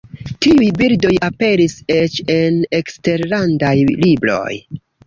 [0.45, 4.53] Tiuj bildoj aperis eĉ en eksterlandaj libroj.